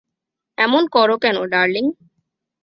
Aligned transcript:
এমন 0.57 0.83
করো 0.87 1.15
কেন, 1.17 1.37
ডার্লিং। 1.45 1.85